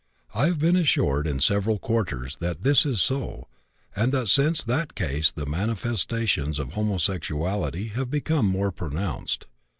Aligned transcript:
I 0.33 0.47
have 0.47 0.57
been 0.57 0.75
assured 0.75 1.27
in 1.27 1.39
several 1.39 1.77
quarters 1.77 2.37
that 2.37 2.63
this 2.63 2.87
is 2.87 3.03
so 3.03 3.47
and 3.95 4.11
that 4.11 4.29
since 4.29 4.63
that 4.63 4.95
case 4.95 5.29
the 5.29 5.45
manifestations 5.45 6.57
of 6.57 6.71
homosexuality 6.73 7.89
have 7.89 8.09
become 8.09 8.47
more 8.47 8.71
pronounced. 8.71 9.45